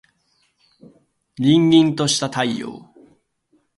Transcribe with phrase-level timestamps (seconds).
[1.39, 2.91] 燦燦とした太陽